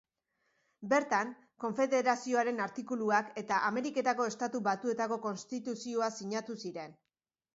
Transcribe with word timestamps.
Bertan, 0.91 1.27
Konfederazioaren 1.63 2.61
Artikuluak 2.67 3.29
eta 3.43 3.59
Ameriketako 3.69 4.27
Estatu 4.31 4.61
Batuetako 4.71 5.21
Konstituzioa 5.29 6.09
sinatu 6.21 6.57
ziren. 6.67 6.97